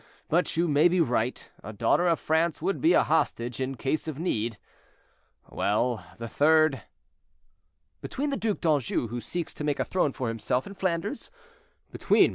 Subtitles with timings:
[0.29, 4.07] But you may be right; a daughter of France would be a hostage in case
[4.07, 4.57] of need.
[5.47, 6.81] Well, the third?"
[8.01, 11.29] "Between the Duc d'Anjou, who seeks to make a throne for himself in Flanders,
[11.91, 12.29] between MM.